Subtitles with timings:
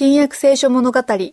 [0.00, 1.00] 新約聖書物語。
[1.08, 1.32] 今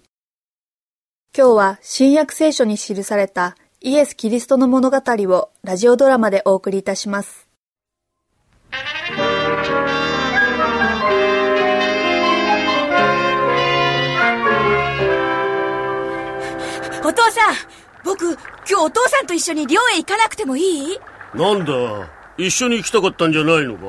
[1.35, 7.47] 日は新約聖書に記されたイエス・キリストの物語をラジオドラマでお送りいたします。
[17.04, 17.54] お父さん
[18.04, 21.00] 僕今日お父さんと一緒に寮へ行かなくてもいい？
[21.36, 22.09] なんだ
[22.40, 23.84] 一緒に行きたかったんじゃないのか？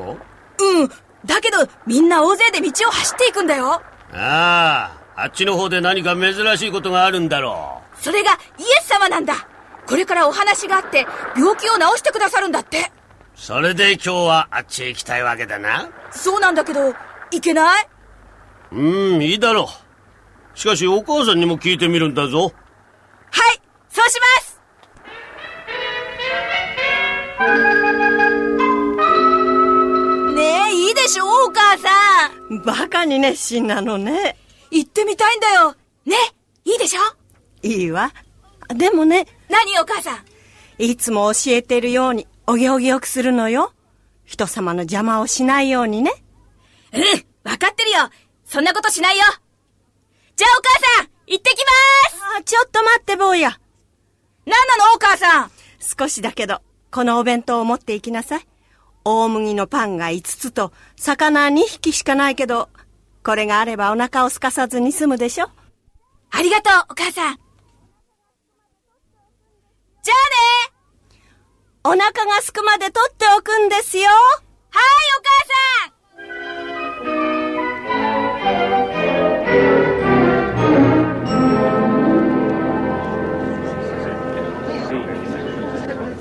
[0.63, 0.89] うん
[1.25, 3.81] だけどみんな大勢で道を走っていくんだよ
[4.13, 8.39] あああっちの方で何か珍しいことがあるんだろそれがイエ
[8.83, 9.35] ス様なんだ。
[9.87, 11.07] これからお話があって
[11.37, 12.79] 病気を治してくださるんだって。
[12.79, 12.83] う
[13.35, 15.89] それで今日はあっちへ行きたいわけだな。
[16.11, 16.95] そうなんだけど
[17.31, 17.89] 行けない？
[18.73, 19.69] うんいいだろ
[20.55, 20.59] う。
[20.59, 22.53] しかしお母さんにも聞いてみるんだぞ
[32.97, 34.37] んバカに熱心なのね。
[34.71, 36.17] 行ってみたいんだよね？
[36.65, 37.01] いいでしょ？
[37.63, 38.13] いいわ。
[38.75, 40.25] でもね、何お母さん？
[40.83, 43.73] いつも教えてるようにお行儀よくするのよ。
[44.25, 46.11] 人様の邪魔をしないようにね。
[46.93, 47.03] うん、
[47.51, 48.09] わかってるよ。
[48.47, 49.25] そんなことしないよ。
[50.35, 53.51] じゃあお母さん、行ってきまあちょっと待って坊や。
[53.51, 53.61] す
[54.47, 55.51] 何なのお母さん？
[55.81, 58.47] 少しだけど、このお弁当を持って行きなさい。
[59.05, 62.69] 大麦のパンが5つと、魚2匹しかないけど、
[63.27, 65.51] これがあればお腹を空かさずに済むでしょ？
[66.31, 67.35] ありがとう、お母さん。
[70.05, 70.17] じゃあ
[70.71, 70.79] ね
[71.83, 74.05] お腹が空くまで取っておくんですよ。
[74.05, 74.85] はい、
[75.19, 75.43] お母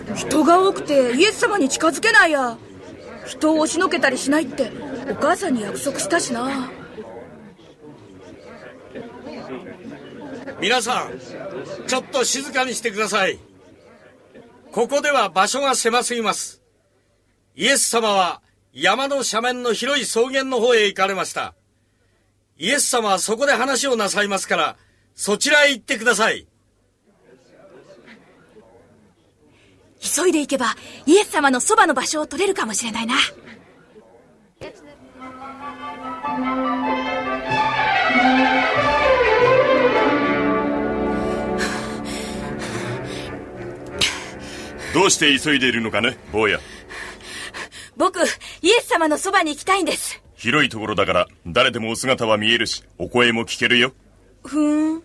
[0.07, 2.57] さん人が多くてイエス様に近づけないや。
[3.27, 4.71] 人を押しのけたりしないって
[5.11, 6.71] お母さんに約束したしな。
[10.59, 11.19] 皆さん
[11.87, 13.39] ちょっと静かにしてください。
[14.71, 16.61] ここでは場所が狭すぎます。
[17.55, 18.41] イエス様は
[18.73, 21.53] 山の斜面の広い草原の方へ行かれました。
[22.57, 24.77] イエス様はそこで話をなさいますから
[25.13, 26.47] そちらへ行ってください。
[29.99, 33.15] 急いで行けばイエス様のそばの場所を取れるかもしれないな。
[44.95, 46.61] どうして急いでいるのかね、坊や。
[47.97, 48.21] 僕、
[48.61, 50.23] イエス様のそばに行きたいんです。
[50.35, 53.93] 広いところだから、誰でもお姿は見えるし、お声も聞けるよ。
[54.45, 55.03] ふーん。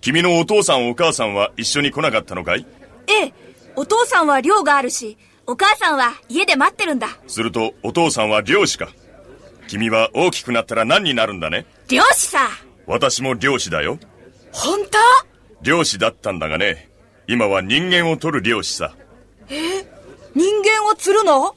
[0.00, 2.66] 君のお父さんお母さんは一緒に来なかったのかい？
[3.06, 3.32] ええ、
[3.76, 7.16] お父さんは寮があるし、お母さんは家で待ってるんだ。
[7.28, 8.88] すると、お父さんは漁師か。
[9.68, 11.64] 君は大きくなったら何になるんだね？
[11.88, 12.48] 漁師さ
[12.88, 14.00] 私も漁師だよ。
[14.50, 14.98] 本当？
[15.62, 16.90] 漁師だったんだがね、
[17.26, 18.94] 今は人間を取る漁師さ。
[20.34, 21.54] 人間を釣るの？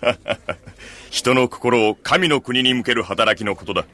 [1.10, 3.84] 人の心を神の国に向ける働きのことだ。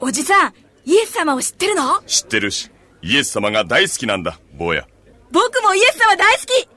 [0.00, 0.54] おじさん、
[0.84, 2.02] イエス様を知ってるの？
[2.06, 2.70] 知ってるし、
[3.02, 4.86] イエス様が大好きなんだ、坊や。
[5.30, 6.68] 僕もイエス様大好き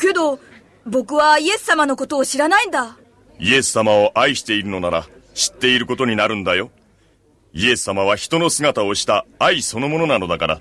[0.00, 0.38] けど、
[0.86, 2.96] 僕はイエス様のことを知らないんだ。
[3.38, 6.70] イエス様を愛しているのなら知っていることになるんだよ。
[7.52, 10.60] イエス様は人の姿をした愛そのものなのだから。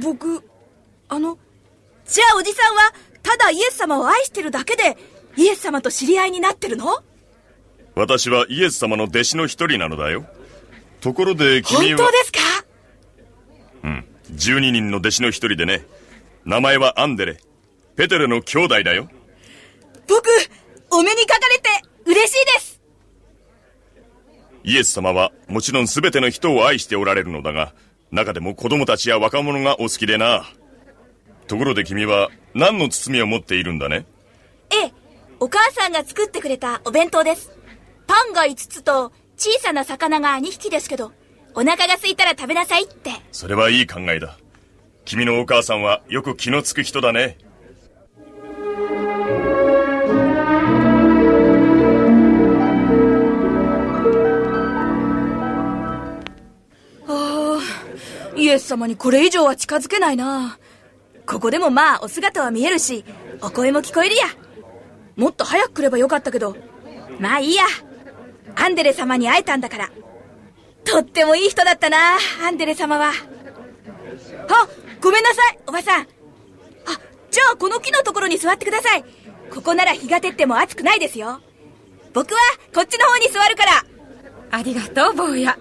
[0.00, 0.42] 僕、
[1.08, 1.38] あの、
[2.06, 2.92] じゃあおじさんは、
[3.22, 4.96] ただイエス様を愛してるだけで、
[5.36, 7.02] イエス様と知り合いになってるの？
[7.94, 10.26] 私はイエス様の弟子の一人なのだよ。
[11.00, 12.38] ところで本君は、当ですか？
[13.84, 15.84] うん、12人の弟子の一人でね。
[16.44, 17.38] 名前はアンデレ。
[17.96, 19.08] ペテレの兄弟だよ。
[20.08, 20.28] 僕、
[20.90, 21.68] お目にかかれて
[22.04, 22.80] 嬉しいです
[24.64, 27.74] イエス様はもちろん全ての人を愛しておられるのだが、
[28.12, 30.44] 中でも子供たちや若者がお好きでな。
[31.48, 34.06] ところで君は何の包みを持っているんだね？
[34.70, 34.92] ええ、
[35.40, 37.50] お母さんが作ってくれたお弁当です。
[38.06, 41.12] パンが5つと小さな魚が2匹ですけど、
[41.54, 43.10] お腹が空いたら食べなさいって。
[43.32, 44.38] それはいい考えだ。
[45.04, 47.38] 君のお母さんはよく気のつく人だね。
[58.52, 60.58] エス様にこれ以上は近づけないな。
[61.26, 63.04] ここでもまあお姿は見えるし、
[63.40, 64.24] お声も聞こえるや。
[65.16, 66.56] もっと早く来ればよかったけど、
[67.18, 67.64] まあいいや。
[68.54, 69.90] アンデレ様に会えたんだから。
[70.84, 71.96] とってもいい人だったな、
[72.44, 73.10] アンデレ様は。
[73.10, 74.68] あ、
[75.00, 76.02] ごめんなさい、おばさん。
[76.02, 76.06] あ、
[77.30, 79.04] じゃあこの木のところに座ってください。
[79.50, 81.40] ここなら日が照っても暑くないですよ。
[82.12, 82.40] 僕は
[82.74, 83.84] こっちの方に座るから。
[84.50, 85.58] ありがとう坊や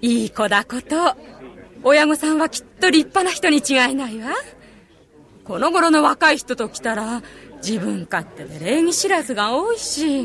[0.00, 1.16] いい子だこと。
[1.82, 4.32] 親御さんはきっと立派な人に違いないわ。
[5.44, 7.22] この頃の若い人と来たら
[7.64, 10.24] 自分勝手で礼儀知らずが多いし。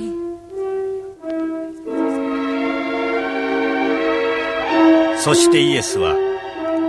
[5.17, 6.15] そしてイエスは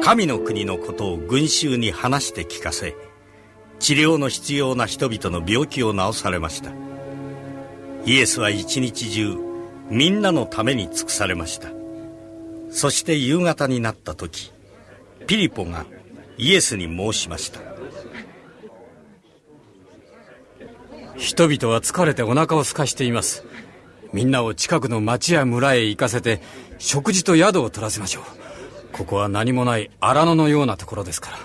[0.03, 2.97] 神の国のことを群衆に話して聞かせ
[3.79, 6.71] 治療の必要な人々の病気を治されました。
[8.07, 9.37] イエスは一日中
[9.91, 11.82] みんなのために尽くされました。
[12.73, 14.53] そして夕方になった時
[15.27, 15.87] ピリポが
[16.39, 17.61] イエスに申しました。
[21.17, 23.45] 人々は疲れてお腹を空かしています。
[24.13, 26.41] みんなを近くの町や村へ行かせて
[26.79, 28.25] 食事と宿を取らせましょう。
[28.93, 31.39] ここは何もない荒野のようなところですから。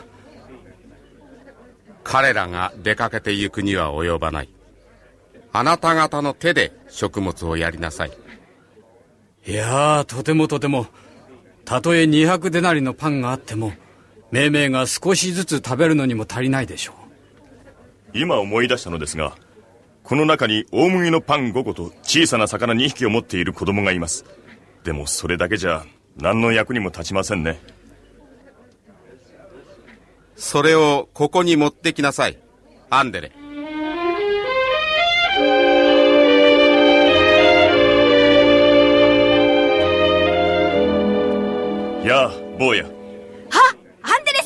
[2.03, 4.49] 彼らが出かけて行くには及ばない。
[5.53, 8.11] あなた方の手で食物をやりなさい。
[9.45, 10.87] いやーとてもとても
[11.67, 13.73] たとえ200デナリのパンがあっても
[14.31, 16.93] 命名が少しずつ食べるのにも足りないでしょ
[18.13, 18.17] う。
[18.17, 19.35] 今思い出したのですが
[20.01, 24.23] この中に大麦のパン5個と小さな魚2匹を持っている子供がいます。
[24.85, 25.85] でもそれだけじゃ
[26.15, 27.59] 何の役にも立ちませんね。
[30.37, 32.37] それをここに持ってきなさい。
[32.89, 33.31] アンデレ
[42.57, 42.85] 坊や。
[42.85, 42.89] は
[44.01, 44.39] アンデレ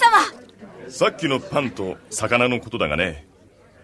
[0.85, 0.89] 様。
[0.89, 3.25] さっきのパンと魚のことだがね。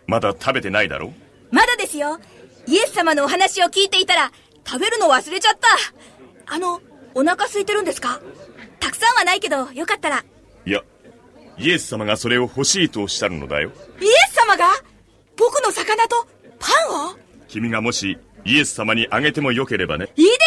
[0.06, 1.14] まだ食べてないだろ？
[1.52, 2.20] まだですよ。
[2.66, 4.32] イエス様のお話を聞いていたら
[4.66, 6.54] 食べるの忘れちゃった。
[6.54, 6.82] あの
[7.14, 8.20] お腹空いてるんですか？
[8.80, 10.24] たくさんはないけどよかったら。
[10.66, 10.82] いや
[11.58, 13.72] イエス様がそれを欲しいとおっしゃるのだよ。
[14.02, 14.66] イエス様が？
[15.36, 16.28] 僕の魚と
[16.60, 17.16] パンを？
[17.48, 20.10] 君がもしイエス様にあげてもよければね。
[20.16, 20.32] いいで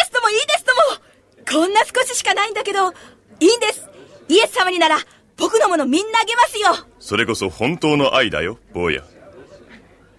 [1.51, 2.91] こんな少ししかないんだけど
[3.39, 3.89] いいんです。
[4.29, 4.97] イエス様になら
[5.37, 6.87] 僕のものみんなあげますよ。
[6.99, 9.03] それこそ本当の愛だよ坊や。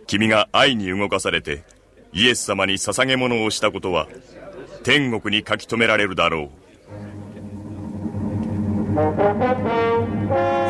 [0.07, 1.65] 君が愛に動かされて
[2.13, 4.09] イエス様に捧げ物をしたことは
[4.83, 6.63] 天国に書き留められるだろう。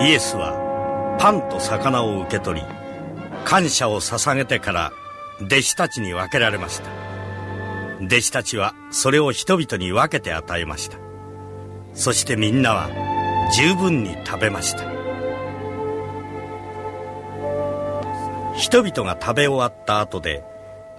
[0.00, 2.66] イエスはパンと魚を受け取り
[3.44, 4.92] 感謝を捧げてから
[5.40, 7.01] 弟子たちに分けられました
[8.02, 10.98] 弟子たちはそれを人々に分けて与えました。
[11.94, 12.90] そしてみんなは
[13.54, 14.90] 十分に食べました。
[18.56, 20.44] 人々が食べ終わった後で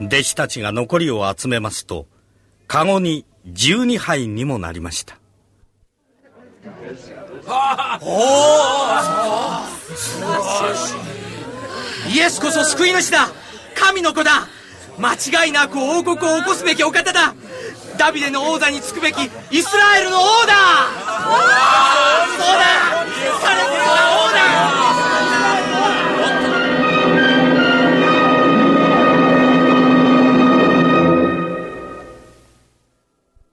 [0.02, 2.08] 弟子たちが残りを集めますと
[2.68, 5.18] カゴに12杯にもなりました。
[12.10, 13.28] イエスこそ救い主だ。
[13.76, 14.48] 神の子だ。
[14.98, 15.14] 間
[15.46, 17.36] 違いなく王国を起こすべきお方だ。
[17.98, 19.16] ダビデの王座につくべき
[19.52, 20.54] イスラエルの王だ。
[22.38, 22.64] そうだ。
[23.42, 23.68] 彼王
[24.78, 24.83] だ。